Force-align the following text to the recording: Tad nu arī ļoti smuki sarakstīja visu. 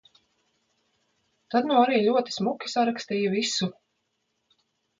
Tad 1.55 1.67
nu 1.71 1.77
arī 1.81 2.01
ļoti 2.07 2.35
smuki 2.39 2.73
sarakstīja 2.77 3.37
visu. 3.37 3.71